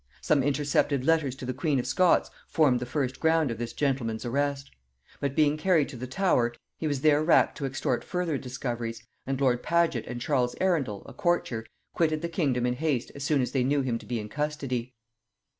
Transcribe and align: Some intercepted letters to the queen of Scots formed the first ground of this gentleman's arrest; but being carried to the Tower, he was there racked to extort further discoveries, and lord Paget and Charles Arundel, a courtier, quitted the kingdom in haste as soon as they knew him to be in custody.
Some 0.19 0.41
intercepted 0.41 1.05
letters 1.05 1.35
to 1.35 1.45
the 1.45 1.53
queen 1.53 1.77
of 1.77 1.85
Scots 1.85 2.31
formed 2.47 2.79
the 2.79 2.87
first 2.87 3.19
ground 3.19 3.51
of 3.51 3.59
this 3.59 3.71
gentleman's 3.71 4.25
arrest; 4.25 4.71
but 5.19 5.35
being 5.35 5.57
carried 5.57 5.89
to 5.89 5.95
the 5.95 6.07
Tower, 6.07 6.55
he 6.79 6.87
was 6.87 7.01
there 7.01 7.23
racked 7.23 7.55
to 7.59 7.67
extort 7.67 8.03
further 8.03 8.39
discoveries, 8.39 9.03
and 9.27 9.39
lord 9.39 9.61
Paget 9.61 10.07
and 10.07 10.19
Charles 10.19 10.55
Arundel, 10.59 11.03
a 11.05 11.13
courtier, 11.13 11.67
quitted 11.93 12.23
the 12.23 12.29
kingdom 12.29 12.65
in 12.65 12.73
haste 12.77 13.11
as 13.13 13.23
soon 13.23 13.43
as 13.43 13.51
they 13.51 13.63
knew 13.63 13.81
him 13.81 13.99
to 13.99 14.07
be 14.07 14.19
in 14.19 14.27
custody. 14.27 14.95